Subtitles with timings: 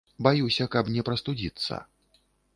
[0.27, 1.81] Баюся, каб не прастудзіцца.